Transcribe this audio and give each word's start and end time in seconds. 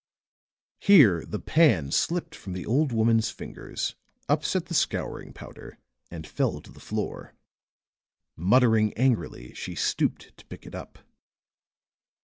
Here 0.79 1.23
the 1.27 1.37
pan 1.39 1.91
slipped 1.91 2.33
from 2.33 2.53
the 2.53 2.65
old 2.65 2.91
woman's 2.91 3.29
fingers, 3.29 3.93
upset 4.27 4.65
the 4.65 4.73
scouring 4.73 5.31
powder 5.31 5.77
and 6.09 6.25
fell 6.25 6.59
to 6.59 6.71
the 6.71 6.79
floor. 6.79 7.35
Muttering 8.35 8.93
angrily 8.93 9.53
she 9.53 9.75
stooped 9.75 10.35
to 10.37 10.45
pick 10.47 10.65
it 10.65 10.73
up. 10.73 10.97